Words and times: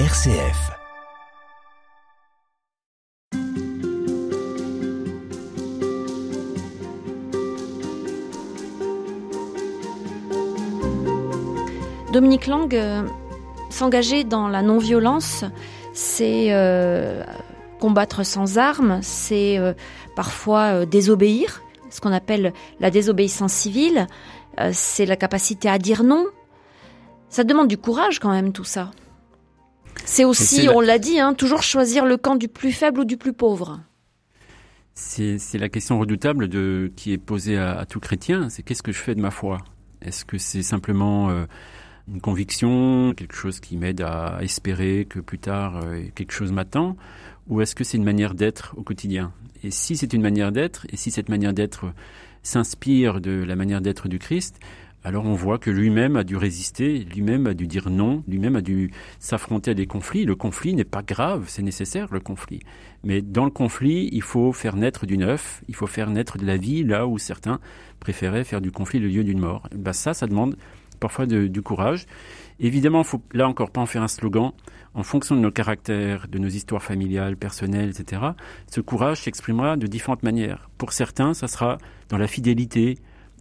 RCF. 0.00 0.72
Dominique 12.12 12.48
Lang, 12.48 12.74
euh, 12.74 13.04
s'engager 13.70 14.24
dans 14.24 14.48
la 14.48 14.62
non-violence, 14.62 15.44
c'est 15.92 16.48
euh, 16.50 17.22
combattre 17.78 18.26
sans 18.26 18.58
armes, 18.58 18.98
c'est 19.00 19.58
euh, 19.58 19.74
parfois 20.16 20.86
désobéir, 20.86 21.62
ce 21.90 22.00
qu'on 22.00 22.12
appelle 22.12 22.52
la 22.80 22.90
désobéissance 22.90 23.52
civile, 23.52 24.08
c'est 24.72 25.06
la 25.06 25.14
capacité 25.14 25.68
à 25.68 25.78
dire 25.78 26.02
non. 26.02 26.26
Ça 27.28 27.44
demande 27.44 27.68
du 27.68 27.78
courage 27.78 28.18
quand 28.18 28.32
même 28.32 28.52
tout 28.52 28.64
ça. 28.64 28.90
C'est 30.04 30.24
aussi, 30.24 30.68
on 30.68 30.80
l'a 30.80 30.98
dit, 30.98 31.18
hein, 31.18 31.34
toujours 31.34 31.62
choisir 31.62 32.04
le 32.04 32.16
camp 32.16 32.36
du 32.36 32.48
plus 32.48 32.72
faible 32.72 33.00
ou 33.00 33.04
du 33.04 33.16
plus 33.16 33.32
pauvre. 33.32 33.80
C'est 34.94 35.38
c'est 35.38 35.58
la 35.58 35.68
question 35.68 35.98
redoutable 35.98 36.48
de, 36.48 36.92
qui 36.94 37.12
est 37.12 37.18
posée 37.18 37.58
à, 37.58 37.78
à 37.78 37.86
tout 37.86 38.00
chrétien, 38.00 38.48
c'est 38.48 38.62
qu'est-ce 38.62 38.82
que 38.82 38.92
je 38.92 38.98
fais 38.98 39.14
de 39.14 39.20
ma 39.20 39.30
foi? 39.30 39.58
Est-ce 40.02 40.24
que 40.24 40.38
c'est 40.38 40.62
simplement 40.62 41.30
euh, 41.30 41.46
une 42.06 42.20
conviction, 42.20 43.12
quelque 43.16 43.34
chose 43.34 43.58
qui 43.58 43.76
m'aide 43.76 44.02
à 44.02 44.38
espérer 44.40 45.06
que 45.08 45.18
plus 45.18 45.38
tard 45.38 45.80
euh, 45.84 46.02
quelque 46.14 46.32
chose 46.32 46.52
m'attend? 46.52 46.96
Ou 47.48 47.60
est-ce 47.60 47.74
que 47.74 47.84
c'est 47.84 47.96
une 47.96 48.04
manière 48.04 48.34
d'être 48.34 48.74
au 48.76 48.82
quotidien? 48.82 49.32
Et 49.64 49.70
si 49.70 49.96
c'est 49.96 50.12
une 50.12 50.22
manière 50.22 50.52
d'être, 50.52 50.86
et 50.90 50.96
si 50.96 51.10
cette 51.10 51.28
manière 51.28 51.52
d'être 51.52 51.86
s'inspire 52.42 53.20
de 53.20 53.42
la 53.42 53.56
manière 53.56 53.80
d'être 53.80 54.08
du 54.08 54.18
Christ, 54.18 54.60
alors 55.04 55.26
on 55.26 55.34
voit 55.34 55.58
que 55.58 55.70
lui-même 55.70 56.16
a 56.16 56.24
dû 56.24 56.36
résister, 56.36 57.00
lui-même 57.04 57.46
a 57.46 57.52
dû 57.52 57.66
dire 57.66 57.90
non, 57.90 58.24
lui-même 58.26 58.56
a 58.56 58.62
dû 58.62 58.90
s'affronter 59.18 59.72
à 59.72 59.74
des 59.74 59.86
conflits. 59.86 60.24
Le 60.24 60.34
conflit 60.34 60.72
n'est 60.72 60.84
pas 60.84 61.02
grave, 61.02 61.44
c'est 61.46 61.62
nécessaire 61.62 62.08
le 62.10 62.20
conflit. 62.20 62.60
Mais 63.04 63.20
dans 63.20 63.44
le 63.44 63.50
conflit, 63.50 64.08
il 64.12 64.22
faut 64.22 64.52
faire 64.54 64.76
naître 64.76 65.04
du 65.04 65.18
neuf, 65.18 65.62
il 65.68 65.74
faut 65.74 65.86
faire 65.86 66.08
naître 66.08 66.38
de 66.38 66.46
la 66.46 66.56
vie 66.56 66.84
là 66.84 67.06
où 67.06 67.18
certains 67.18 67.60
préféraient 68.00 68.44
faire 68.44 68.62
du 68.62 68.72
conflit 68.72 68.98
le 68.98 69.08
lieu 69.08 69.24
d'une 69.24 69.38
mort. 69.38 69.68
Ben 69.76 69.92
ça, 69.92 70.14
ça 70.14 70.26
demande 70.26 70.56
parfois 71.00 71.26
du 71.26 71.60
courage. 71.60 72.06
Évidemment, 72.60 73.04
faut 73.04 73.20
là 73.32 73.46
encore 73.46 73.70
pas 73.70 73.82
en 73.82 73.86
faire 73.86 74.02
un 74.02 74.08
slogan. 74.08 74.52
En 74.94 75.02
fonction 75.02 75.34
de 75.34 75.40
nos 75.40 75.50
caractères, 75.50 76.28
de 76.28 76.38
nos 76.38 76.48
histoires 76.48 76.82
familiales, 76.82 77.36
personnelles, 77.36 77.90
etc., 77.90 78.22
ce 78.68 78.80
courage 78.80 79.20
s'exprimera 79.20 79.76
de 79.76 79.86
différentes 79.86 80.22
manières. 80.22 80.70
Pour 80.78 80.92
certains, 80.92 81.34
ça 81.34 81.48
sera 81.48 81.78
dans 82.08 82.16
la 82.16 82.28
fidélité 82.28 82.96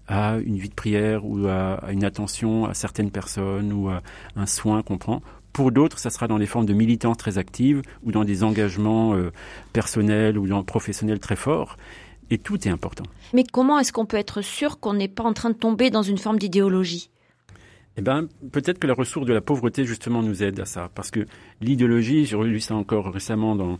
à 0.07 0.37
une 0.37 0.57
vie 0.57 0.69
de 0.69 0.73
prière 0.73 1.25
ou 1.25 1.47
à, 1.47 1.75
à 1.75 1.91
une 1.91 2.03
attention 2.03 2.65
à 2.65 2.73
certaines 2.73 3.11
personnes 3.11 3.71
ou 3.71 3.89
à 3.89 4.01
un 4.35 4.45
soin 4.45 4.81
qu'on 4.81 4.97
prend. 4.97 5.21
Pour 5.53 5.71
d'autres, 5.71 5.99
ça 5.99 6.09
sera 6.09 6.27
dans 6.27 6.39
des 6.39 6.45
formes 6.47 6.65
de 6.65 6.73
militance 6.73 7.17
très 7.17 7.37
actives 7.37 7.83
ou 8.03 8.11
dans 8.11 8.23
des 8.25 8.43
engagements 8.43 9.13
euh, 9.13 9.31
personnels 9.71 10.37
ou 10.37 10.47
dans- 10.47 10.63
professionnels 10.63 11.19
très 11.19 11.35
forts. 11.35 11.77
Et 12.29 12.37
tout 12.37 12.67
est 12.67 12.71
important. 12.71 13.03
Mais 13.33 13.43
comment 13.43 13.77
est-ce 13.79 13.93
qu'on 13.93 14.05
peut 14.05 14.17
être 14.17 14.41
sûr 14.41 14.79
qu'on 14.79 14.93
n'est 14.93 15.07
pas 15.07 15.23
en 15.23 15.33
train 15.33 15.49
de 15.51 15.55
tomber 15.55 15.91
dans 15.91 16.01
une 16.01 16.17
forme 16.17 16.39
d'idéologie? 16.39 17.11
Eh 17.97 18.01
ben, 18.01 18.27
peut-être 18.51 18.79
que 18.79 18.87
la 18.87 18.95
ressource 18.95 19.27
de 19.27 19.33
la 19.33 19.41
pauvreté, 19.41 19.85
justement, 19.85 20.23
nous 20.23 20.41
aide 20.41 20.59
à 20.59 20.65
ça. 20.65 20.89
Parce 20.95 21.11
que 21.11 21.27
l'idéologie, 21.61 22.25
j'ai 22.25 22.35
relu 22.35 22.59
ça 22.59 22.73
encore 22.75 23.13
récemment 23.13 23.55
dans, 23.55 23.77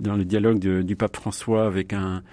dans 0.00 0.16
le 0.16 0.24
dialogue 0.24 0.58
de- 0.58 0.82
du 0.82 0.96
pape 0.96 1.14
François 1.16 1.66
avec 1.66 1.92
un, 1.92 2.24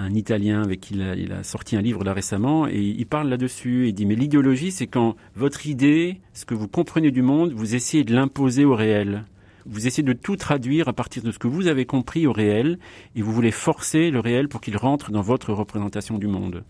un 0.00 0.14
Italien 0.14 0.62
avec 0.62 0.80
qui 0.80 0.94
il 0.94 1.02
a, 1.02 1.14
il 1.14 1.32
a 1.32 1.42
sorti 1.42 1.76
un 1.76 1.82
livre 1.82 2.04
là 2.04 2.12
récemment, 2.12 2.66
et 2.66 2.80
il 2.80 3.06
parle 3.06 3.28
là-dessus. 3.28 3.88
Il 3.88 3.94
dit, 3.94 4.06
mais 4.06 4.14
l'idéologie, 4.14 4.70
c'est 4.70 4.86
quand 4.86 5.16
votre 5.34 5.66
idée, 5.66 6.20
ce 6.32 6.44
que 6.44 6.54
vous 6.54 6.68
comprenez 6.68 7.10
du 7.10 7.22
monde, 7.22 7.52
vous 7.52 7.74
essayez 7.74 8.04
de 8.04 8.14
l'imposer 8.14 8.64
au 8.64 8.74
réel. 8.74 9.24
Vous 9.66 9.86
essayez 9.86 10.02
de 10.02 10.12
tout 10.12 10.36
traduire 10.36 10.88
à 10.88 10.92
partir 10.92 11.22
de 11.22 11.30
ce 11.30 11.38
que 11.38 11.46
vous 11.46 11.66
avez 11.66 11.84
compris 11.84 12.26
au 12.26 12.32
réel, 12.32 12.78
et 13.14 13.22
vous 13.22 13.32
voulez 13.32 13.50
forcer 13.50 14.10
le 14.10 14.20
réel 14.20 14.48
pour 14.48 14.60
qu'il 14.60 14.76
rentre 14.76 15.10
dans 15.10 15.22
votre 15.22 15.52
représentation 15.52 16.18
du 16.18 16.26
monde 16.26 16.64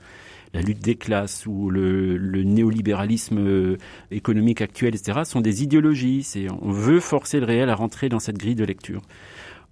la 0.53 0.63
lutte 0.63 0.81
des 0.81 0.97
classes 0.97 1.47
ou 1.47 1.71
le, 1.71 2.17
le 2.17 2.43
néolibéralisme 2.43 3.39
euh, 3.39 3.77
économique 4.11 4.61
actuel, 4.61 4.95
etc., 4.95 5.21
sont 5.25 5.41
des 5.41 5.63
idéologies. 5.63 6.23
C'est, 6.23 6.51
on 6.51 6.71
veut 6.71 7.01
forcer 7.01 7.41
le 7.41 7.47
réel 7.47 7.71
à 7.71 7.75
rentrer 7.75 8.09
dans 8.09 8.19
cette 8.19 8.39
grille 8.39 8.57
de 8.57 8.65
lecture. 8.65 9.03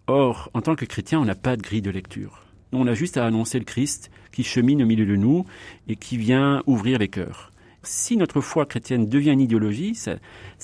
Or, 0.07 0.51
en 0.55 0.63
tant 0.63 0.77
que 0.77 0.85
chrétien, 0.85 1.21
on 1.21 1.25
n'a 1.25 1.35
pas 1.35 1.57
de 1.57 1.63
grille 1.63 1.83
de 1.83 1.91
lecture. 1.91 2.48
On 2.73 2.87
a 2.87 2.95
juste 2.95 3.17
à 3.17 3.25
annoncer 3.25 3.59
le 3.59 3.65
Christ 3.65 4.11
qui 4.33 4.45
chemine 4.45 4.83
au 4.83 4.87
milieu 4.87 5.06
de 5.06 5.17
nous 5.17 5.45
et 5.89 5.97
qui 5.97 6.17
vient 6.17 6.62
ouvrir 6.67 6.99
les 6.99 7.09
cœurs. 7.09 7.51
Si 7.83 8.17
notre 8.17 8.41
foi 8.41 8.67
chrétienne 8.67 9.09
devient 9.09 9.31
une 9.31 9.41
idéologie, 9.41 9.95
ça, 9.95 10.17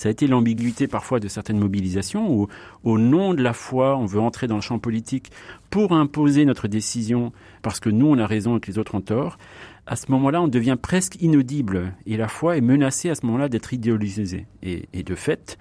a 0.05 0.09
été 0.09 0.27
l'ambiguïté 0.27 0.89
parfois 0.89 1.21
de 1.21 1.29
certaines 1.29 1.59
mobilisations 1.59 2.31
où, 2.31 2.49
au 2.83 2.99
nom 2.99 3.35
de 3.35 3.43
la 3.43 3.53
foi, 3.53 3.97
on 3.97 4.05
veut 4.05 4.21
entrer 4.21 4.47
dans 4.47 4.57
le 4.57 4.61
champ 4.61 4.79
politique 4.79 5.31
pour 5.71 5.93
imposer 5.93 6.45
notre 6.45 6.69
décision 6.69 7.33
parce 7.63 7.81
que 7.81 7.89
nous, 7.89 8.07
on 8.07 8.19
a 8.19 8.27
raison 8.27 8.57
et 8.57 8.61
que 8.61 8.71
les 8.71 8.79
autres 8.79 8.95
ont 8.97 9.01
tort 9.01 9.39
à 9.87 9.97
ce 9.97 10.11
moment-là, 10.13 10.41
on 10.41 10.49
devient 10.49 10.77
presque 10.81 11.21
inaudible 11.21 11.95
et 12.07 12.17
la 12.17 12.29
foi 12.29 12.57
est 12.57 12.63
menacée 12.63 13.11
à 13.11 13.15
ce 13.15 13.27
moment-là 13.27 13.49
d'être 13.49 13.73
idéologisée. 13.73 14.47
Et 14.63 15.03
de 15.03 15.15
fait, 15.15 15.59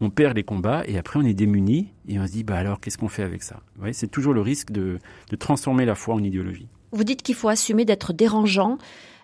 on 0.00 0.10
perd 0.10 0.36
les 0.36 0.44
combats 0.44 0.82
et 0.86 0.98
après 0.98 1.18
on 1.18 1.24
est 1.24 1.34
démuni 1.34 1.92
et 2.08 2.18
on 2.18 2.26
se 2.26 2.32
dit 2.32 2.44
bah 2.44 2.56
alors 2.56 2.80
qu'est-ce 2.80 2.98
qu'on 2.98 3.08
fait 3.08 3.22
avec 3.22 3.42
ça? 3.42 3.60
C'est 3.92 4.10
toujours 4.10 4.34
le 4.34 4.40
risque 4.40 4.70
de, 4.70 4.98
de 5.28 5.36
transformer 5.36 5.84
la 5.84 5.94
foi 5.94 6.14
en 6.14 6.22
idéologie. 6.22 6.68
Vous 6.92 7.04
dites 7.04 7.22
qu'il 7.22 7.34
faut 7.34 7.48
assumer 7.48 7.84
d'être 7.84 8.12
dérangeant, 8.12 8.78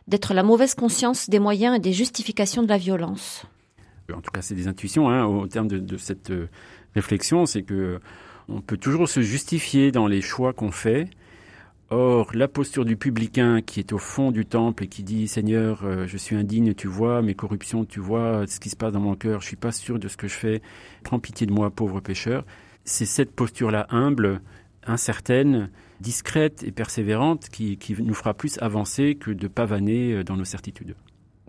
d'être 0.07 0.35
la 0.35 0.43
mauvaise 0.43 0.75
conscience 0.75 1.29
des 1.29 1.39
moyens 1.39 1.77
et 1.77 1.81
des 1.81 1.93
justifications 1.93 2.63
de 2.63 2.69
la 2.69 2.79
violence. 2.79 3.47
En 4.13 4.21
tout 4.21 4.31
cas, 4.31 4.43
c'est 4.43 4.55
des 4.55 4.69
intuitions 4.69 5.09
hein, 5.09 5.25
au 5.25 5.49
terme 5.49 5.67
de, 5.67 5.79
de 5.79 5.97
cette 5.97 6.31
euh, 6.31 6.49
réflexion, 6.95 7.45
c'est 7.45 7.63
que 7.63 7.99
on 8.49 8.61
peut 8.61 8.77
toujours 8.77 9.09
se 9.09 9.21
justifier 9.21 9.91
dans 9.91 10.07
les 10.07 10.21
choix 10.21 10.53
qu'on 10.53 10.71
fait. 10.71 11.11
Or, 11.91 12.31
la 12.35 12.49
posture 12.49 12.85
du 12.85 12.97
publicain 12.97 13.63
qui 13.63 13.79
est 13.79 13.93
au 13.93 13.99
fond 13.99 14.33
du 14.33 14.45
temple 14.45 14.85
et 14.85 14.89
qui 14.89 15.05
dit 15.05 15.29
Seigneur, 15.29 15.85
euh, 15.85 16.07
je 16.09 16.17
suis 16.17 16.35
indigne, 16.35 16.75
tu 16.75 16.89
vois 16.89 17.23
mes 17.23 17.35
corruptions, 17.35 17.85
tu 17.85 18.01
vois 18.01 18.45
ce 18.49 18.59
qui 18.59 18.71
se 18.71 18.77
passe 18.77 18.93
dans 18.93 19.01
mon 19.01 19.15
cœur, 19.15 19.41
je 19.41 19.47
suis 19.47 19.57
pas 19.57 19.71
sûr 19.71 20.01
de 20.01 20.09
ce 20.09 20.17
que 20.17 20.27
je 20.27 20.35
fais, 20.35 20.63
prends 21.05 21.21
pitié 21.21 21.47
de 21.47 21.53
moi, 21.53 21.71
pauvre 21.71 22.01
pécheur. 22.01 22.45
C'est 22.85 23.07
cette 23.07 23.31
posture-là 23.31 23.87
humble, 23.91 24.41
incertaine, 24.85 25.71
discrète 26.01 26.65
et 26.65 26.73
persévérante 26.73 27.49
qui, 27.49 27.77
qui 27.79 27.95
nous 28.03 28.15
fera 28.15 28.35
plus 28.35 28.59
avancer 28.61 29.15
que 29.15 29.31
de 29.31 29.47
pavaner 29.47 30.13
euh, 30.13 30.25
dans 30.25 30.37
nos 30.37 30.45
certitudes. 30.45 30.97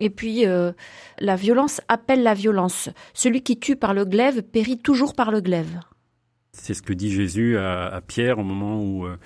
Et 0.00 0.10
puis, 0.10 0.46
euh, 0.46 0.72
la 1.18 1.34
violence 1.34 1.80
appelle 1.88 2.22
la 2.22 2.34
violence. 2.34 2.90
Celui 3.14 3.42
qui 3.42 3.58
tue 3.58 3.74
par 3.74 3.94
le 3.94 4.04
glaive 4.04 4.42
périt 4.42 4.78
toujours 4.78 5.14
par 5.14 5.32
le 5.32 5.40
glaive. 5.40 5.80
C'est 6.52 6.74
ce 6.74 6.82
que 6.82 6.92
dit 6.92 7.10
Jésus 7.10 7.56
à, 7.56 7.86
à 7.86 8.00
Pierre 8.00 8.38
au 8.38 8.44
moment 8.44 8.80
où 8.80 9.06
euh, 9.06 9.16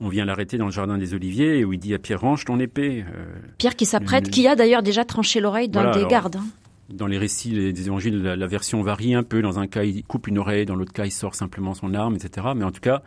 on 0.00 0.08
vient 0.08 0.24
l'arrêter 0.24 0.58
dans 0.58 0.66
le 0.66 0.72
jardin 0.72 0.98
des 0.98 1.14
Oliviers 1.14 1.58
et 1.58 1.64
où 1.64 1.72
il 1.72 1.78
dit 1.78 1.94
à 1.94 1.98
Pierre 1.98 2.20
range 2.20 2.44
ton 2.44 2.58
épée. 2.58 3.04
Euh, 3.14 3.24
Pierre 3.58 3.76
qui 3.76 3.86
s'apprête, 3.86 4.28
qui 4.30 4.46
a 4.48 4.56
d'ailleurs 4.56 4.82
déjà 4.82 5.04
tranché 5.04 5.40
l'oreille 5.40 5.68
d'un 5.68 5.80
Voilà, 5.82 5.92
des 5.94 5.98
alors- 6.00 6.10
gardes. 6.10 6.36
hein. 6.36 6.44
dans 6.90 7.06
les 7.06 7.16
récits 7.18 7.72
des 7.72 7.86
évangiles, 7.86 8.22
la, 8.22 8.36
la 8.36 8.46
version 8.46 8.82
varie 8.82 9.14
un 9.14 9.22
peu. 9.22 9.40
Dans 9.42 9.58
un 9.58 9.66
cas, 9.66 9.84
il 9.84 10.04
coupe 10.04 10.26
une 10.28 10.38
oreille, 10.38 10.66
dans 10.66 10.74
l'autre 10.76 10.92
cas, 10.92 11.06
il 11.06 11.10
sort 11.12 11.34
simplement 11.34 11.72
son 11.74 11.94
arme, 11.94 12.14
etc. 12.16 12.48
Mais 12.54 12.64
en 12.64 12.70
tout 12.72 12.80
cas, 12.82 13.02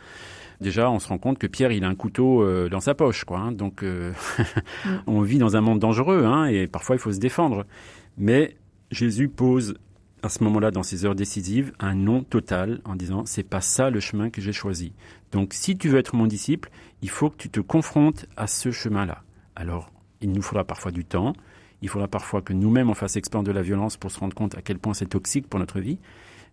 déjà, 0.61 0.89
on 0.89 0.97
se 0.99 1.07
rend 1.09 1.17
compte 1.19 1.37
que 1.37 1.45
Pierre, 1.47 1.71
il 1.71 1.83
a 1.83 1.87
un 1.87 1.93
couteau 1.95 2.41
euh, 2.41 2.69
dans 2.69 2.79
sa 2.79 2.95
poche, 2.95 3.23
quoi. 3.25 3.37
hein. 3.39 3.51
Donc, 3.51 3.83
euh, 3.83 4.11
on 5.07 5.21
vit 5.21 5.37
dans 5.37 5.55
un 5.57 5.61
monde 5.61 5.79
dangereux, 5.79 6.23
hein, 6.25 6.45
et 6.47 6.67
parfois, 6.67 6.95
il 6.95 6.99
faut 6.99 7.11
se 7.11 7.19
défendre. 7.19 7.65
Mais 8.17 8.55
Jésus 8.91 9.27
pose 9.27 9.75
à 10.27 10.29
ce 10.29 10.43
moment-là, 10.43 10.71
dans 10.71 10.83
ces 10.83 11.05
heures 11.05 11.15
décisives, 11.15 11.71
un 11.79 11.95
non 11.95 12.21
total 12.21 12.81
en 12.83 12.95
disant 12.97 13.25
c'est 13.25 13.43
pas 13.43 13.61
ça 13.61 13.89
le 13.89 14.01
chemin 14.01 14.29
que 14.29 14.41
j'ai 14.41 14.51
choisi. 14.51 14.91
Donc, 15.31 15.53
si 15.53 15.77
tu 15.77 15.87
veux 15.87 15.97
être 15.99 16.17
mon 16.17 16.27
disciple, 16.27 16.69
il 17.01 17.09
faut 17.09 17.29
que 17.29 17.37
tu 17.37 17.49
te 17.49 17.61
confrontes 17.61 18.25
à 18.35 18.45
ce 18.45 18.69
chemin-là. 18.69 19.23
Alors, 19.55 19.89
il 20.19 20.33
nous 20.33 20.41
faudra 20.41 20.65
parfois 20.65 20.91
du 20.91 21.05
temps. 21.05 21.31
Il 21.81 21.87
faudra 21.87 22.09
parfois 22.09 22.41
que 22.41 22.51
nous-mêmes 22.51 22.89
on 22.89 22.93
fasse 22.93 23.15
expérience 23.15 23.47
de 23.47 23.53
la 23.53 23.61
violence 23.61 23.95
pour 23.95 24.11
se 24.11 24.19
rendre 24.19 24.35
compte 24.35 24.57
à 24.57 24.61
quel 24.61 24.79
point 24.79 24.93
c'est 24.93 25.05
toxique 25.05 25.47
pour 25.47 25.61
notre 25.61 25.79
vie. 25.79 25.97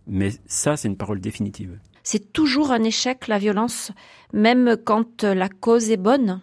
Mais 0.07 0.29
ça, 0.45 0.77
c'est 0.77 0.87
une 0.87 0.95
parole 0.95 1.19
définitive. 1.19 1.77
C'est 2.01 2.31
toujours 2.31 2.71
un 2.71 2.81
échec, 2.83 3.27
la 3.27 3.39
violence, 3.39 3.91
même 4.31 4.77
quand 4.85 5.23
la 5.23 5.49
cause 5.49 5.91
est 5.91 5.97
bonne? 5.97 6.39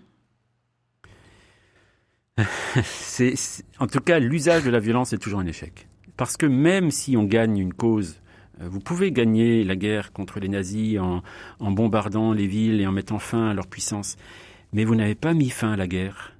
C'est- 2.83 3.65
en 3.79 3.87
tout 3.87 4.01
cas, 4.01 4.19
l'usage 4.19 4.65
de 4.65 4.71
la 4.71 4.81
violence 4.81 5.15
est 5.15 5.19
toujours 5.19 5.41
un 5.41 5.47
échec. 5.47 5.89
Parce 6.23 6.37
que 6.37 6.47
même 6.47 6.93
si 6.93 7.17
on 7.17 7.25
gagne 7.25 7.59
une 7.59 7.75
cause, 7.75 8.21
euh, 8.61 8.69
vous 8.69 8.79
pouvez 8.79 9.11
gagner 9.11 9.65
la 9.65 9.75
guerre 9.75 10.13
contre 10.13 10.39
les 10.39 10.49
nazis 10.49 11.01
en, 11.01 11.21
bombardant 11.73 12.33
les 12.33 12.47
villes 12.47 12.81
et 12.81 12.87
en 12.87 12.93
mettant 12.93 13.19
fin 13.19 13.49
à 13.49 13.55
leur 13.55 13.67
puissance, 13.67 14.17
mais 14.73 14.85
vous 14.85 14.95
n'avez 14.95 15.17
pas 15.17 15.35
mis 15.35 15.51
fin 15.51 15.73
à 15.73 15.77
la 15.77 15.89
guerre. 15.89 16.37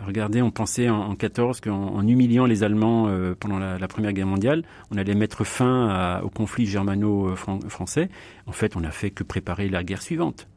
Regardez, 0.00 0.42
on 0.42 0.50
pensait 0.50 0.88
en, 0.88 1.02
en 1.02 1.14
14 1.14 1.60
qu'en 1.60 1.94
en 1.94 2.04
humiliant 2.08 2.46
les 2.46 2.64
Allemands 2.64 3.06
euh, 3.06 3.36
pendant 3.38 3.60
la, 3.60 3.86
Première 3.86 4.12
Guerre 4.12 4.26
mondiale, 4.26 4.64
on 4.90 4.98
allait 4.98 5.14
mettre 5.14 5.44
fin 5.44 6.20
au 6.22 6.28
conflit 6.28 6.66
germano-français. 6.66 8.08
En 8.48 8.52
fait, 8.52 8.74
on 8.74 8.80
n'a 8.80 8.90
fait 8.90 9.12
que 9.12 9.22
préparer 9.22 9.68
la 9.68 9.84
guerre 9.84 10.02
suivante. 10.02 10.48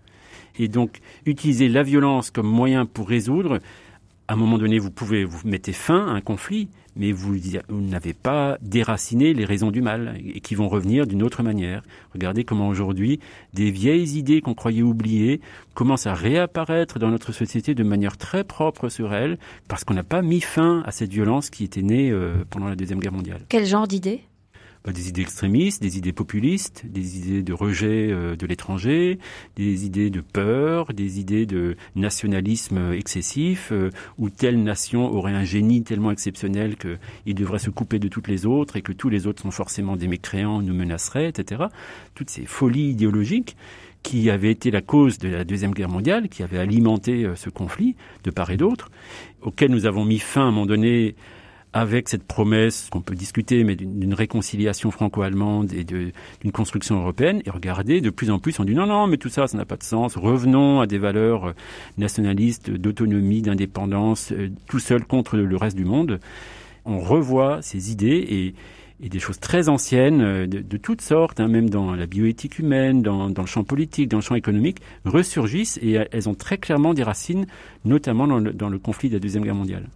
Et 0.58 0.70
donc, 0.70 1.02
utiliser 1.28 1.70
la 1.70 1.84
violence 1.84 2.32
comme 2.32 2.48
moyen 2.48 2.88
pour 2.88 3.10
résoudre, 3.10 3.60
à 4.28 4.34
un 4.34 4.36
moment 4.36 4.58
donné, 4.58 4.80
vous 4.80 4.92
pouvez 4.92 5.24
vous 5.24 5.42
mettez 5.46 5.74
fin 5.74 6.08
à 6.08 6.12
un 6.12 6.22
conflit, 6.22 6.70
mais 6.96 7.12
vous, 7.12 7.36
n'avez 7.70 8.14
pas 8.14 8.58
déraciné 8.62 9.34
les 9.34 9.46
raisons 9.46 9.70
du 9.70 9.82
mal 9.82 10.18
et 10.24 10.40
qui 10.40 10.56
vont 10.56 10.68
revenir 10.68 11.06
d'une 11.06 11.22
autre 11.22 11.44
manière. 11.44 11.84
Regardez 12.14 12.44
comment 12.44 12.68
aujourd'hui 12.68 13.20
des 13.54 13.70
vieilles 13.70 14.18
idées 14.18 14.42
qu'on 14.42 14.54
croyait 14.54 14.82
oubliées 14.82 15.42
commencent 15.74 16.08
à 16.08 16.14
réapparaître 16.14 16.98
dans 16.98 17.10
notre 17.10 17.34
société 17.34 17.76
de 17.76 17.84
manière 17.84 18.18
très 18.18 18.44
propre 18.44 18.90
sur 18.90 19.14
elles 19.14 19.38
parce 19.68 19.84
qu'on 19.84 19.94
n'a 19.94 20.04
pas 20.04 20.22
mis 20.22 20.42
fin 20.42 20.82
à 20.86 20.92
cette 20.92 21.12
violence 21.12 21.50
qui 21.50 21.64
était 21.64 21.82
née 21.82 22.10
euh, 22.12 22.46
pendant 22.50 22.68
la 22.68 22.76
Deuxième 22.76 23.00
Guerre 23.00 23.14
mondiale. 23.14 23.42
Quel 23.50 23.66
genre 23.66 23.88
d'idées? 23.88 24.22
Des 24.94 25.10
idées 25.10 25.22
extrémistes, 25.22 25.82
des 25.82 25.98
idées 25.98 26.14
populistes, 26.14 26.86
des 26.86 27.18
idées 27.18 27.44
de 27.44 27.54
rejet 27.54 28.12
euh, 28.12 28.36
de 28.36 28.46
l'étranger, 28.46 29.20
des 29.56 29.86
idées 29.86 30.10
de 30.10 30.22
peur, 30.22 30.94
des 30.94 31.20
idées 31.20 31.46
de 31.46 31.76
nationalisme 31.96 32.94
excessif, 32.94 33.70
euh, 33.72 33.90
où 34.18 34.30
telle 34.30 34.62
nation 34.62 35.12
aurait 35.12 35.34
un 35.34 35.44
génie 35.44 35.84
tellement 35.84 36.12
exceptionnel 36.12 36.76
qu'il 36.78 37.36
devrait 37.36 37.60
se 37.60 37.70
couper 37.70 38.00
de 38.00 38.08
toutes 38.08 38.28
les 38.28 38.46
autres 38.46 38.78
et 38.78 38.82
que 38.82 38.92
tous 38.92 39.10
les 39.10 39.28
autres 39.28 39.42
sont 39.42 39.52
forcément 39.52 39.96
des 39.96 40.08
mécréants, 40.08 40.62
nous 40.62 40.74
menaceraient, 40.74 41.30
etc. 41.30 41.64
Toutes 42.14 42.30
ces 42.30 42.46
folies 42.46 42.90
idéologiques 42.90 43.56
qui 44.06 44.30
avaient 44.30 44.52
été 44.52 44.70
la 44.70 44.82
cause 44.82 45.18
de 45.18 45.30
la 45.30 45.44
Deuxième 45.44 45.74
Guerre 45.74 45.90
mondiale, 45.90 46.30
qui 46.30 46.44
avaient 46.44 46.60
alimenté 46.60 47.26
euh, 47.26 47.36
ce 47.36 47.50
conflit 47.50 47.96
de 48.24 48.30
part 48.30 48.52
et 48.52 48.58
d'autre, 48.58 48.92
auquel 49.42 49.72
nous 49.72 49.88
avons 49.88 50.06
mis 50.06 50.20
fin 50.20 50.42
à 50.42 50.44
un 50.44 50.52
moment 50.52 50.68
donné 50.68 51.16
avec 51.76 52.08
cette 52.08 52.24
promesse 52.24 52.88
qu'on 52.90 53.02
peut 53.02 53.16
discuter, 53.16 53.66
mais 53.66 53.76
d'une 53.76 54.14
réconciliation 54.14 54.92
franco-allemande 54.92 55.74
et 55.74 55.84
d'une 55.84 56.52
construction 56.54 56.98
européenne. 57.02 57.42
Et 57.46 57.50
regardez, 57.50 58.00
de 58.00 58.10
plus 58.10 58.32
en 58.32 58.40
plus, 58.40 58.58
on 58.62 58.64
dit 58.64 58.74
non, 58.74 58.88
non, 58.88 59.08
mais 59.08 59.18
tout 59.18 59.28
ça, 59.28 59.46
ça 59.46 59.58
n'a 59.58 59.66
pas 59.66 59.76
de 59.76 59.84
sens. 59.84 60.16
Revenons 60.16 60.80
à 60.80 60.88
des 60.88 60.98
valeurs 60.98 61.48
euh, 61.48 61.54
nationalistes, 61.98 62.72
d'autonomie, 62.72 63.42
d'indépendance, 63.42 64.32
euh, 64.32 64.50
tout 64.70 64.80
seul 64.80 65.04
contre 65.04 65.36
le 65.36 65.58
reste 65.58 65.76
du 65.76 65.84
monde. 65.84 66.22
On 66.86 67.02
revoit 67.02 67.62
ces 67.62 67.92
idées 67.92 68.54
et, 69.02 69.10
des 69.10 69.20
choses 69.20 69.42
très 69.42 69.68
anciennes, 69.68 70.22
euh, 70.22 70.48
de, 70.48 70.78
toutes 70.78 71.02
sortes, 71.02 71.42
hein, 71.42 71.50
même 71.50 71.70
dans 71.70 71.94
la 71.94 72.06
bioéthique 72.06 72.58
humaine, 72.58 73.02
dans, 73.02 73.28
le 73.28 73.46
champ 73.46 73.66
politique, 73.66 74.08
dans 74.08 74.20
le 74.20 74.24
champ 74.24 74.36
économique, 74.36 74.78
ressurgissent 75.04 75.78
et 75.82 75.98
elles 76.10 76.30
ont 76.30 76.36
très 76.36 76.58
clairement 76.58 76.94
des 76.94 77.04
racines, 77.04 77.48
notamment 77.84 78.28
dans 78.40 78.70
le 78.70 78.80
conflit 78.80 79.10
de 79.10 79.16
la 79.16 79.20
Deuxième 79.20 79.44
Guerre 79.44 79.56
mondiale. 79.56 79.90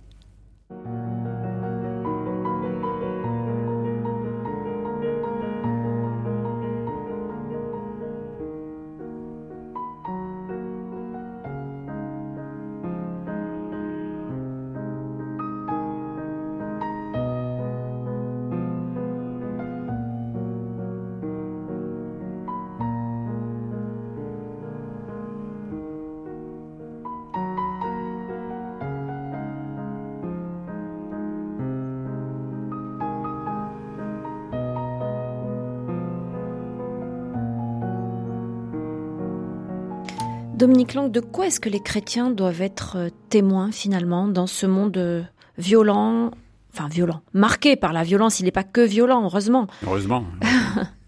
Dominique 40.60 40.94
Lang, 40.94 41.10
de 41.10 41.22
quoi 41.22 41.48
est-ce 41.48 41.62
que 41.62 41.70
les 41.70 41.80
chrétiens 41.80 42.32
doivent 42.32 42.62
être 42.62 42.98
euh, 42.98 43.10
témoins 43.30 43.72
finalement 43.72 44.28
dans 44.28 44.46
ce 44.46 44.66
monde 44.66 44.98
euh, 44.98 45.22
violent, 45.58 46.32
enfin 46.74 46.90
violent, 46.90 47.22
marqué 47.34 47.78
par 47.78 47.94
la 47.94 48.04
violence? 48.04 48.42
Il 48.42 48.44
n'est 48.44 48.52
pas 48.52 48.66
que 48.66 48.82
violent, 48.82 49.24
heureusement. 49.24 49.68
Heureusement. 49.86 50.26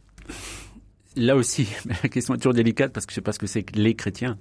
Là 1.18 1.36
aussi, 1.36 1.68
la 2.04 2.10
question 2.10 2.34
est 2.36 2.38
toujours 2.38 2.54
délicate 2.54 2.94
parce 2.94 3.06
que 3.06 3.12
je 3.12 3.16
sais 3.16 3.22
pas 3.22 3.34
ce 3.34 3.40
que 3.40 3.48
c'est 3.48 3.64
que 3.64 3.78
les 3.78 3.96
chrétiens. 3.96 4.38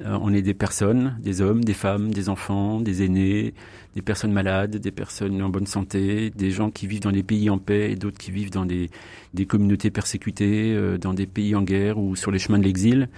Euh, 0.00 0.18
on 0.22 0.32
est 0.32 0.42
des 0.42 0.54
personnes, 0.54 1.18
des 1.20 1.42
hommes, 1.42 1.62
des 1.62 1.74
femmes, 1.74 2.12
des 2.12 2.28
enfants, 2.28 2.80
des 2.80 3.04
aînés, 3.04 3.52
des 3.94 4.02
personnes 4.02 4.32
malades, 4.32 4.76
des 4.76 4.90
personnes 4.90 5.42
en 5.42 5.48
bonne 5.48 5.66
santé, 5.66 6.30
des 6.30 6.50
gens 6.50 6.70
qui 6.70 6.86
vivent 6.86 7.02
dans 7.02 7.12
des 7.12 7.22
pays 7.22 7.50
en 7.50 7.58
paix 7.58 7.90
et 7.92 7.96
d'autres 7.96 8.18
qui 8.18 8.30
vivent 8.30 8.50
dans 8.50 8.64
des, 8.64 8.90
des 9.34 9.44
communautés 9.44 9.90
persécutées, 9.90 10.98
dans 10.98 11.14
des 11.14 11.26
pays 11.26 11.54
en 11.54 11.62
guerre 11.62 11.98
ou 11.98 12.16
sur 12.16 12.30
les 12.30 12.38
chemins 12.38 12.58
de 12.58 12.64
l'exil. 12.64 13.08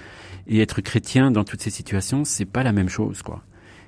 Et 0.49 0.61
être 0.61 0.81
chrétien 0.81 1.31
dans 1.31 1.45
toutes 1.45 1.63
ces 1.63 1.71
situations, 1.71 2.25
c'est 2.25 2.45
pas 2.45 2.63
la 2.63 2.73
même 2.73 2.89
chose, 2.89 3.23
quoi. 3.23 3.45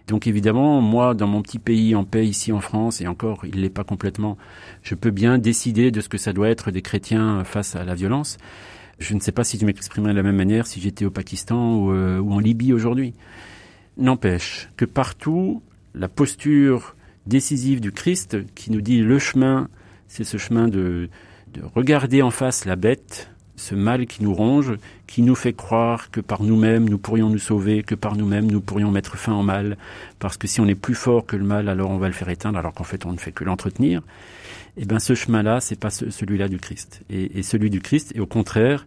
Donc 0.08 0.26
évidemment, 0.26 0.80
moi, 0.80 1.14
dans 1.14 1.26
mon 1.26 1.42
petit 1.42 1.58
pays 1.58 1.94
en 1.94 2.04
paix 2.04 2.26
ici 2.26 2.52
en 2.52 2.60
France, 2.60 3.00
et 3.00 3.06
encore, 3.06 3.44
il 3.46 3.60
l'est 3.60 3.70
pas 3.70 3.84
complètement, 3.84 4.36
je 4.82 4.94
peux 4.94 5.10
bien 5.10 5.38
décider 5.38 5.90
de 5.90 6.00
ce 6.00 6.08
que 6.08 6.18
ça 6.18 6.32
doit 6.32 6.48
être 6.48 6.70
des 6.70 6.82
chrétiens 6.82 7.44
face 7.44 7.76
à 7.76 7.84
la 7.84 7.94
violence. 7.94 8.36
Je 8.98 9.14
ne 9.14 9.20
sais 9.20 9.32
pas 9.32 9.44
si 9.44 9.58
je 9.58 9.66
m'exprimerais 9.66 10.12
de 10.12 10.16
la 10.16 10.22
même 10.22 10.36
manière 10.36 10.66
si 10.66 10.80
j'étais 10.80 11.04
au 11.04 11.10
Pakistan 11.10 11.76
ou, 11.76 11.92
euh, 11.92 12.18
ou 12.18 12.32
en 12.32 12.38
Libye 12.38 12.72
aujourd'hui. 12.72 13.14
N'empêche 13.96 14.70
que 14.76 14.84
partout, 14.84 15.62
la 15.94 16.08
posture 16.08 16.96
décisive 17.26 17.80
du 17.80 17.92
Christ 17.92 18.38
qui 18.54 18.70
nous 18.70 18.80
dit 18.80 19.00
le 19.00 19.18
chemin, 19.18 19.68
c'est 20.08 20.24
ce 20.24 20.36
chemin 20.36 20.68
de 20.68 21.08
regarder 21.74 22.22
en 22.22 22.30
face 22.30 22.64
la 22.64 22.76
bête, 22.76 23.31
ce 23.56 23.74
mal 23.74 24.06
qui 24.06 24.22
nous 24.22 24.34
ronge, 24.34 24.74
qui 25.06 25.22
nous 25.22 25.34
fait 25.34 25.52
croire 25.52 26.10
que 26.10 26.20
par 26.20 26.42
nous-mêmes 26.42 26.88
nous 26.88 26.98
pourrions 26.98 27.28
nous 27.28 27.38
sauver, 27.38 27.82
que 27.82 27.94
par 27.94 28.16
nous-mêmes 28.16 28.50
nous 28.50 28.60
pourrions 28.60 28.90
mettre 28.90 29.16
fin 29.16 29.34
au 29.34 29.42
mal, 29.42 29.76
parce 30.18 30.36
que 30.36 30.46
si 30.46 30.60
on 30.60 30.66
est 30.66 30.74
plus 30.74 30.94
fort 30.94 31.26
que 31.26 31.36
le 31.36 31.44
mal, 31.44 31.68
alors 31.68 31.90
on 31.90 31.98
va 31.98 32.08
le 32.08 32.14
faire 32.14 32.28
éteindre, 32.28 32.58
alors 32.58 32.72
qu'en 32.72 32.84
fait 32.84 33.04
on 33.06 33.12
ne 33.12 33.18
fait 33.18 33.32
que 33.32 33.44
l'entretenir. 33.44 34.02
Eh 34.78 34.86
bien, 34.86 34.98
ce 34.98 35.14
chemin-là, 35.14 35.60
c'est 35.60 35.78
pas 35.78 35.90
celui-là 35.90 36.48
du 36.48 36.58
Christ. 36.58 37.02
Et, 37.10 37.42
celui 37.42 37.68
du 37.68 37.80
Christ 37.80 38.12
est 38.14 38.20
au 38.20 38.26
contraire 38.26 38.86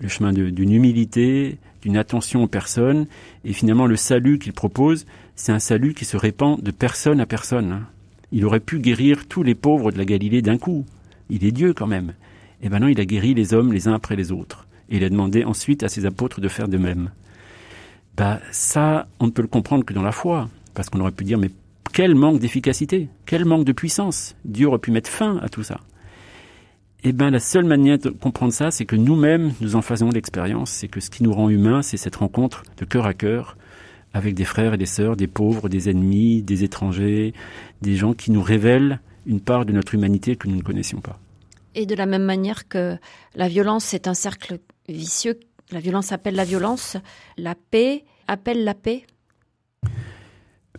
le 0.00 0.08
chemin 0.08 0.32
d'une 0.32 0.72
humilité, 0.72 1.58
d'une 1.80 1.96
attention 1.96 2.42
aux 2.42 2.48
personnes, 2.48 3.06
et 3.44 3.52
finalement 3.52 3.86
le 3.86 3.96
salut 3.96 4.38
qu'il 4.38 4.52
propose, 4.52 5.06
c'est 5.36 5.52
un 5.52 5.60
salut 5.60 5.94
qui 5.94 6.04
se 6.04 6.16
répand 6.16 6.60
de 6.60 6.70
personne 6.72 7.20
à 7.20 7.26
personne. 7.26 7.72
Hein. 7.72 7.86
Il 8.32 8.44
aurait 8.44 8.60
pu 8.60 8.80
guérir 8.80 9.26
tous 9.28 9.42
les 9.42 9.54
pauvres 9.54 9.92
de 9.92 9.98
la 9.98 10.04
Galilée 10.04 10.42
d'un 10.42 10.58
coup. 10.58 10.84
Il 11.30 11.44
est 11.44 11.52
Dieu 11.52 11.72
quand 11.72 11.86
même. 11.86 12.14
Et 12.62 12.68
maintenant, 12.68 12.86
il 12.86 13.00
a 13.00 13.04
guéri 13.04 13.34
les 13.34 13.54
hommes 13.54 13.72
les 13.72 13.88
uns 13.88 13.94
après 13.94 14.16
les 14.16 14.32
autres. 14.32 14.66
Et 14.88 14.96
il 14.96 15.04
a 15.04 15.10
demandé 15.10 15.44
ensuite 15.44 15.82
à 15.82 15.88
ses 15.88 16.06
apôtres 16.06 16.40
de 16.40 16.48
faire 16.48 16.68
de 16.68 16.78
même. 16.78 17.10
Bah, 18.16 18.40
ça, 18.50 19.08
on 19.20 19.26
ne 19.26 19.30
peut 19.30 19.42
le 19.42 19.48
comprendre 19.48 19.84
que 19.84 19.92
dans 19.92 20.02
la 20.02 20.12
foi. 20.12 20.48
Parce 20.74 20.88
qu'on 20.88 21.00
aurait 21.00 21.12
pu 21.12 21.24
dire, 21.24 21.38
mais 21.38 21.50
quel 21.92 22.14
manque 22.14 22.38
d'efficacité, 22.38 23.08
quel 23.26 23.44
manque 23.44 23.64
de 23.64 23.72
puissance. 23.72 24.34
Dieu 24.44 24.68
aurait 24.68 24.78
pu 24.78 24.90
mettre 24.90 25.10
fin 25.10 25.38
à 25.38 25.48
tout 25.48 25.62
ça. 25.62 25.80
Eh 27.04 27.12
bien, 27.12 27.30
la 27.30 27.40
seule 27.40 27.64
manière 27.64 27.98
de 27.98 28.10
comprendre 28.10 28.52
ça, 28.52 28.70
c'est 28.70 28.86
que 28.86 28.96
nous-mêmes, 28.96 29.52
nous 29.60 29.74
en 29.74 29.82
faisons 29.82 30.10
l'expérience. 30.10 30.70
C'est 30.70 30.88
que 30.88 31.00
ce 31.00 31.10
qui 31.10 31.24
nous 31.24 31.32
rend 31.32 31.50
humains, 31.50 31.82
c'est 31.82 31.96
cette 31.96 32.16
rencontre 32.16 32.62
de 32.78 32.84
cœur 32.84 33.06
à 33.06 33.14
cœur 33.14 33.56
avec 34.14 34.34
des 34.34 34.44
frères 34.44 34.74
et 34.74 34.78
des 34.78 34.86
sœurs, 34.86 35.16
des 35.16 35.26
pauvres, 35.26 35.68
des 35.68 35.88
ennemis, 35.90 36.42
des 36.42 36.64
étrangers, 36.64 37.32
des 37.80 37.96
gens 37.96 38.12
qui 38.12 38.30
nous 38.30 38.42
révèlent 38.42 39.00
une 39.26 39.40
part 39.40 39.64
de 39.64 39.72
notre 39.72 39.94
humanité 39.94 40.36
que 40.36 40.48
nous 40.48 40.56
ne 40.56 40.62
connaissions 40.62 41.00
pas. 41.00 41.18
Et 41.74 41.86
de 41.86 41.94
la 41.94 42.06
même 42.06 42.24
manière 42.24 42.68
que 42.68 42.96
la 43.34 43.48
violence 43.48 43.94
est 43.94 44.06
un 44.06 44.14
cercle 44.14 44.58
vicieux, 44.88 45.40
la 45.70 45.80
violence 45.80 46.12
appelle 46.12 46.34
la 46.34 46.44
violence, 46.44 46.96
la 47.38 47.54
paix 47.54 48.04
appelle 48.28 48.64
la 48.64 48.74
paix 48.74 49.04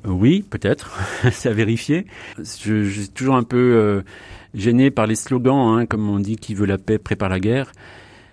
Oui, 0.06 0.44
peut-être, 0.48 1.00
c'est 1.32 1.50
à 1.50 1.54
vérifier. 1.54 2.06
Je, 2.38 2.88
suis 2.88 3.10
toujours 3.10 3.36
un 3.36 3.44
peu 3.44 3.58
euh, 3.58 4.02
gêné 4.54 4.92
par 4.92 5.08
les 5.08 5.16
slogans, 5.16 5.80
hein, 5.80 5.86
comme 5.88 6.10
on 6.10 6.20
dit 6.20 6.36
qui 6.36 6.54
veut 6.54 6.68
la 6.68 6.78
paix 6.78 7.00
prépare 7.00 7.30
la 7.30 7.40
guerre. 7.40 7.72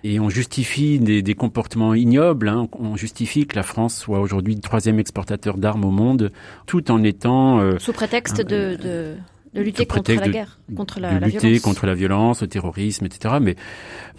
Et 0.03 0.19
on 0.19 0.29
justifie 0.29 0.99
des, 0.99 1.35
comportements 1.35 1.93
ignobles. 1.93 2.49
Hein. 2.49 2.67
On 2.73 2.95
justifie 2.95 3.45
que 3.45 3.55
la 3.55 3.63
France 3.63 3.95
soit 3.95 4.19
aujourd'hui 4.19 4.55
le 4.55 4.61
troisième 4.61 4.99
exportateur 4.99 5.57
d'armes 5.57 5.85
au 5.85 5.91
monde, 5.91 6.31
tout 6.65 6.89
en 6.91 7.03
étant 7.03 7.59
euh, 7.59 7.77
sous 7.77 7.93
prétexte 7.93 8.41
de, 8.41 8.75
de 8.81 9.15
lutter 9.53 9.85
contre 9.85 10.13
la 10.13 10.29
guerre, 10.29 10.59
contre 10.75 10.99
la, 10.99 11.19
de 11.19 11.25
lutter 11.25 11.59
contre 11.59 11.85
la 11.85 11.93
violence, 11.93 12.41
le 12.41 12.47
terrorisme, 12.47 13.05
etc. 13.05 13.35
Mais 13.41 13.55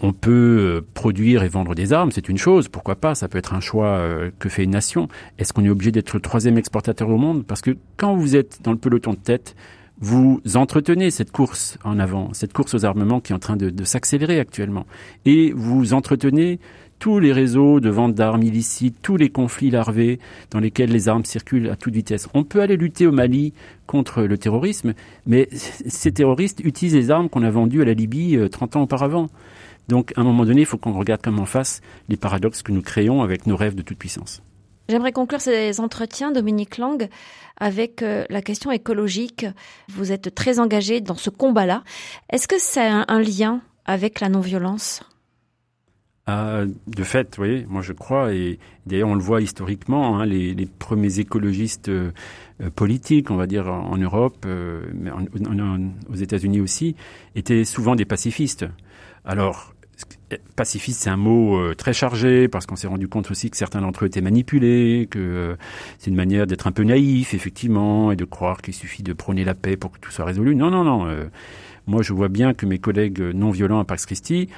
on 0.01 0.13
peut 0.13 0.31
euh, 0.31 0.85
produire 0.93 1.43
et 1.43 1.47
vendre 1.47 1.73
des 1.73 1.93
armes, 1.93 2.11
c'est 2.11 2.29
une 2.29 2.37
chose, 2.37 2.67
pourquoi 2.67 2.95
pas? 2.95 3.15
Ça 3.15 3.27
peut 3.27 3.37
être 3.37 3.53
un 3.53 3.59
choix 3.59 3.87
euh, 3.87 4.31
que 4.39 4.49
fait 4.49 4.63
une 4.63 4.71
nation. 4.71 5.07
Est-ce 5.39 5.53
qu'on 5.53 5.65
est 5.65 5.69
obligé 5.69 5.91
d'être 5.91 6.13
le 6.13 6.19
troisième 6.19 6.57
exportateur 6.57 7.09
au 7.09 7.17
monde? 7.17 7.45
Parce 7.45 7.61
que 7.61 7.75
quand 7.97 8.15
vous 8.15 8.35
êtes 8.35 8.59
dans 8.61 8.71
le 8.71 8.77
peloton 8.77 9.11
de 9.11 9.17
tête, 9.17 9.55
vous 9.99 10.41
entretenez 10.55 11.11
cette 11.11 11.31
course 11.31 11.77
en 11.83 11.97
avant, 11.99 12.33
cette 12.33 12.51
course 12.51 12.73
aux 12.73 12.85
armements 12.85 13.19
qui 13.19 13.31
est 13.31 13.35
en 13.35 13.39
train 13.39 13.55
de, 13.55 13.69
de 13.69 13.83
s'accélérer 13.83 14.39
actuellement, 14.39 14.85
et 15.25 15.53
vous 15.55 15.93
entretenez 15.93 16.59
tous 16.99 17.19
les 17.19 17.33
réseaux 17.33 17.79
de 17.79 17.89
vente 17.89 18.15
d'armes 18.15 18.43
illicites, 18.43 18.97
tous 19.01 19.17
les 19.17 19.29
conflits 19.29 19.71
larvés 19.71 20.19
dans 20.51 20.59
lesquels 20.59 20.91
les 20.91 21.09
armes 21.09 21.25
circulent 21.25 21.69
à 21.69 21.75
toute 21.75 21.93
vitesse. 21.93 22.27
On 22.33 22.43
peut 22.43 22.61
aller 22.61 22.77
lutter 22.77 23.07
au 23.07 23.11
Mali 23.11 23.53
contre 23.87 24.23
le 24.23 24.37
terrorisme, 24.37 24.93
mais 25.25 25.49
ces 25.53 26.11
terroristes 26.11 26.61
utilisent 26.63 26.95
les 26.95 27.11
armes 27.11 27.29
qu'on 27.29 27.43
a 27.43 27.49
vendues 27.49 27.81
à 27.81 27.85
la 27.85 27.93
Libye 27.93 28.37
30 28.49 28.75
euh, 28.75 28.79
ans 28.79 28.83
auparavant. 28.83 29.29
Donc, 29.87 30.13
à 30.15 30.21
un 30.21 30.23
moment 30.23 30.45
donné, 30.45 30.61
il 30.61 30.65
faut 30.65 30.77
qu'on 30.77 30.93
regarde 30.93 31.21
comme 31.21 31.39
en 31.39 31.45
face 31.45 31.81
les 32.09 32.17
paradoxes 32.17 32.63
que 32.63 32.71
nous 32.71 32.81
créons 32.81 33.21
avec 33.21 33.47
nos 33.47 33.57
rêves 33.57 33.75
de 33.75 33.81
toute 33.81 33.97
puissance. 33.97 34.41
J'aimerais 34.89 35.13
conclure 35.13 35.39
ces 35.39 35.79
entretiens, 35.79 36.31
Dominique 36.31 36.77
Lang, 36.77 37.07
avec 37.57 38.01
euh, 38.01 38.25
la 38.29 38.41
question 38.41 38.71
écologique. 38.71 39.45
Vous 39.87 40.11
êtes 40.11 40.35
très 40.35 40.59
engagé 40.59 40.99
dans 40.99 41.15
ce 41.15 41.29
combat-là. 41.29 41.83
Est-ce 42.29 42.47
que 42.47 42.59
c'est 42.59 42.85
un, 42.85 43.19
lien 43.19 43.61
avec 43.85 44.19
la 44.19 44.27
non-violence? 44.27 45.01
Ah, 46.25 46.63
de 46.87 47.03
fait, 47.03 47.37
oui, 47.37 47.65
moi 47.67 47.81
je 47.81 47.91
crois, 47.91 48.33
et 48.33 48.59
d'ailleurs 48.85 49.09
on 49.09 49.15
le 49.15 49.21
voit 49.21 49.41
historiquement, 49.41 50.19
hein, 50.19 50.25
les, 50.25 50.67
premiers 50.79 51.19
écologistes 51.19 51.89
euh, 51.89 52.11
politiques, 52.75 53.29
on 53.29 53.35
va 53.35 53.45
dire 53.45 53.67
en 53.67 53.97
Europe, 53.97 54.45
euh, 54.45 54.85
mais 54.93 55.11
aux 56.09 56.15
États-Unis 56.15 56.61
aussi, 56.61 56.95
étaient 57.35 57.65
souvent 57.65 57.95
des 57.95 58.05
pacifistes. 58.05 58.65
Alors, 59.25 59.73
pacifiste, 60.55 61.01
c'est 61.01 61.09
un 61.09 61.17
mot 61.17 61.57
euh, 61.57 61.75
très 61.75 61.93
chargé 61.93 62.47
parce 62.47 62.65
qu'on 62.65 62.75
s'est 62.75 62.87
rendu 62.87 63.07
compte 63.07 63.29
aussi 63.31 63.49
que 63.49 63.57
certains 63.57 63.81
d'entre 63.81 64.03
eux 64.03 64.07
étaient 64.07 64.21
manipulés, 64.21 65.07
que 65.09 65.19
euh, 65.19 65.55
c'est 65.99 66.09
une 66.09 66.15
manière 66.15 66.47
d'être 66.47 66.67
un 66.67 66.71
peu 66.71 66.83
naïf, 66.83 67.33
effectivement, 67.33 68.11
et 68.11 68.15
de 68.15 68.25
croire 68.25 68.61
qu'il 68.61 68.73
suffit 68.73 69.03
de 69.03 69.13
prôner 69.13 69.43
la 69.43 69.53
paix 69.53 69.77
pour 69.77 69.91
que 69.91 69.99
tout 69.99 70.11
soit 70.11 70.25
résolu. 70.25 70.55
Non, 70.55 70.71
non, 70.71 70.83
non. 70.83 71.07
Euh, 71.07 71.25
moi, 71.87 72.01
je 72.01 72.13
vois 72.13 72.29
bien 72.29 72.53
que 72.53 72.65
mes 72.65 72.79
collègues 72.79 73.21
non 73.21 73.51
violents 73.51 73.79
à 73.79 73.85
Pax 73.85 74.05
Christi 74.05 74.49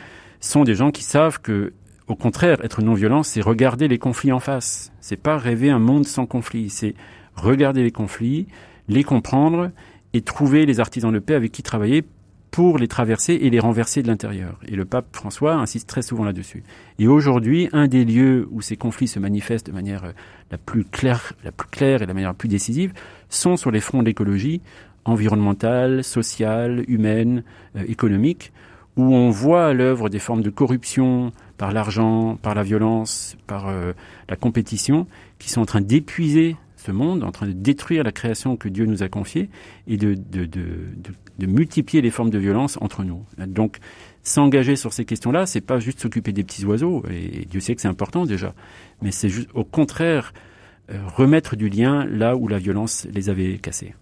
sont 0.45 0.63
des 0.63 0.75
gens 0.75 0.91
qui 0.91 1.03
savent 1.03 1.41
que, 1.41 1.73
au 2.07 2.15
contraire, 2.15 2.63
être 2.63 2.81
non 2.81 2.93
violent, 2.93 3.23
c'est 3.23 3.41
regarder 3.41 3.87
les 3.87 3.97
conflits 3.97 4.31
en 4.31 4.39
face. 4.39 4.91
C'est 5.01 5.21
pas 5.21 5.37
rêver 5.37 5.69
un 5.69 5.79
monde 5.79 6.05
sans 6.05 6.25
conflits. 6.25 6.69
C'est 6.69 6.95
regarder 7.35 7.83
les 7.83 7.91
conflits, 7.91 8.47
les 8.87 9.03
comprendre 9.03 9.71
et 10.13 10.21
trouver 10.21 10.65
les 10.65 10.79
artisans 10.79 11.11
de 11.11 11.19
paix 11.19 11.35
avec 11.35 11.51
qui 11.51 11.63
travailler 11.63 12.05
pour 12.51 12.77
les 12.77 12.87
traverser 12.87 13.33
et 13.33 13.49
les 13.49 13.59
renverser 13.59 14.01
de 14.01 14.07
l'intérieur. 14.07 14.59
Et 14.65 14.77
le 14.77 14.85
pape 14.85 15.07
François 15.11 15.55
insiste 15.55 15.89
très 15.89 16.01
souvent 16.01 16.23
là-dessus. 16.23 16.63
Et 16.99 17.07
aujourd'hui, 17.07 17.67
un 17.73 17.87
des 17.87 18.05
lieux 18.05 18.47
où 18.49 18.61
ces 18.61 18.77
conflits 18.77 19.09
se 19.09 19.19
manifestent 19.19 19.67
de 19.67 19.73
manière 19.73 20.05
euh, 20.05 20.11
la 20.51 20.57
plus 20.57 20.85
claire, 20.85 21.33
la 21.43 21.51
plus 21.51 21.67
claire 21.67 22.01
et 22.01 22.05
la 22.05 22.13
manière 22.13 22.29
la 22.29 22.33
plus 22.33 22.47
décisive 22.47 22.93
sont 23.27 23.57
sur 23.57 23.71
les 23.71 23.81
fronts 23.81 23.99
de 24.03 24.05
l'écologie 24.05 24.61
environnementale, 25.03 26.01
sociale, 26.03 26.85
humaine, 26.87 27.43
euh, 27.75 27.83
économique, 27.89 28.53
où 28.97 29.13
on 29.13 29.29
voit 29.29 29.67
à 29.67 29.73
l'œuvre 29.73 30.09
des 30.09 30.19
formes 30.19 30.41
de 30.41 30.49
corruption 30.49 31.31
par 31.57 31.71
l'argent, 31.71 32.37
par 32.41 32.55
la 32.55 32.63
violence, 32.63 33.35
par 33.47 33.67
euh, 33.67 33.93
la 34.29 34.35
compétition, 34.35 35.07
qui 35.39 35.49
sont 35.49 35.61
en 35.61 35.65
train 35.65 35.81
d'épuiser 35.81 36.55
ce 36.77 36.91
monde, 36.91 37.23
en 37.23 37.31
train 37.31 37.47
de 37.47 37.51
détruire 37.51 38.03
la 38.03 38.11
création 38.11 38.57
que 38.57 38.69
Dieu 38.69 38.85
nous 38.85 39.03
a 39.03 39.09
confiée 39.09 39.49
et 39.87 39.97
de, 39.97 40.15
multiplier 41.39 42.01
les 42.01 42.11
formes 42.11 42.29
de 42.29 42.37
violence 42.37 42.77
entre 42.79 43.03
nous. 43.03 43.25
Donc, 43.37 43.77
s'engager 44.23 44.75
sur 44.75 44.93
ces 44.93 45.05
questions-là, 45.05 45.45
c'est 45.45 45.61
pas 45.61 45.79
juste 45.79 45.99
s'occuper 45.99 46.31
des 46.31 46.43
petits 46.43 46.65
oiseaux, 46.65 47.03
et 47.09 47.45
Dieu 47.49 47.59
sait 47.59 47.75
que 47.75 47.81
c'est 47.81 47.87
important 47.87 48.25
déjà, 48.25 48.53
mais 49.01 49.11
c'est 49.11 49.29
au 49.53 49.63
contraire, 49.63 50.33
euh, 50.91 50.99
remettre 51.15 51.55
du 51.55 51.69
lien 51.69 52.05
là 52.05 52.35
où 52.35 52.47
la 52.47 52.59
violence 52.59 53.07
les 53.11 53.29
avait 53.29 53.57
cassés. 53.57 53.95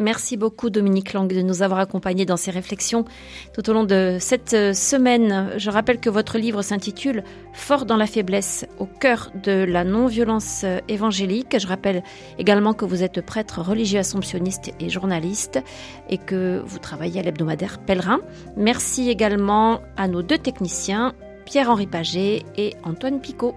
Merci 0.00 0.36
beaucoup 0.36 0.70
Dominique 0.70 1.12
Lang 1.12 1.32
de 1.32 1.40
nous 1.40 1.62
avoir 1.62 1.78
accompagnés 1.78 2.26
dans 2.26 2.36
ces 2.36 2.50
réflexions 2.50 3.04
tout 3.54 3.70
au 3.70 3.72
long 3.72 3.84
de 3.84 4.16
cette 4.18 4.52
euh, 4.52 4.72
semaine. 4.72 5.50
Je 5.56 5.70
rappelle 5.70 6.00
que 6.00 6.10
votre 6.10 6.36
livre 6.36 6.62
s'intitule 6.62 7.22
Fort 7.52 7.86
dans 7.86 7.96
la 7.96 8.08
faiblesse 8.08 8.66
au 8.80 8.86
cœur 8.86 9.30
de 9.44 9.52
la 9.52 9.84
non-violence 9.84 10.62
euh, 10.64 10.80
évangélique. 10.88 11.56
Je 11.56 11.68
rappelle 11.68 12.02
également 12.38 12.74
que 12.74 12.84
vous 12.84 13.04
êtes 13.04 13.20
prêtre 13.20 13.60
religieux 13.60 14.00
assomptionniste 14.00 14.72
et 14.80 14.88
journaliste 14.88 15.60
et 16.10 16.18
que 16.18 16.60
vous 16.66 16.80
travaillez 16.80 17.20
à 17.20 17.22
l'hebdomadaire 17.22 17.78
Pèlerin. 17.78 18.18
Merci 18.56 19.08
également 19.10 19.80
à 19.96 20.08
nos 20.08 20.22
deux 20.22 20.38
techniciens, 20.38 21.14
Pierre-Henri 21.46 21.86
Paget 21.86 22.42
et 22.56 22.74
Antoine 22.82 23.20
Picot. 23.20 23.54